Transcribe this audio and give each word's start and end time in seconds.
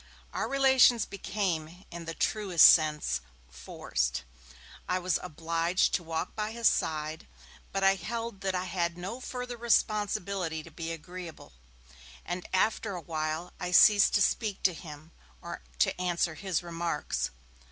Our 0.33 0.47
relations 0.49 1.05
became, 1.05 1.85
in 1.91 2.05
the 2.05 2.15
truest 2.15 2.65
sense, 2.65 3.21
'forced'; 3.51 4.23
I 4.89 4.97
was 4.97 5.19
obliged 5.21 5.93
to 5.93 6.01
walk 6.03 6.35
by 6.35 6.53
his 6.53 6.67
side, 6.67 7.27
but 7.71 7.83
I 7.83 7.93
held 7.93 8.41
that 8.41 8.55
I 8.55 8.63
had 8.65 8.97
no 8.97 9.19
further 9.21 9.57
responsibility 9.57 10.63
to 10.63 10.71
be 10.71 10.91
agreeable, 10.91 11.53
and 12.25 12.47
after 12.51 12.95
a 12.95 12.99
while 13.01 13.53
I 13.59 13.69
ceased 13.69 14.15
to 14.15 14.23
speak 14.23 14.63
to 14.63 14.73
him, 14.73 15.11
or 15.39 15.61
to 15.77 16.01
answer 16.01 16.33
his 16.33 16.63
remarks. 16.63 17.29